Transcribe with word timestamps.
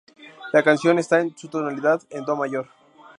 La 0.51 0.63
canción 0.63 0.97
está 0.97 1.19
en 1.19 1.37
su 1.37 1.47
tonalidad 1.47 2.01
en 2.09 2.25
Do 2.25 2.35
mayor. 2.35 2.67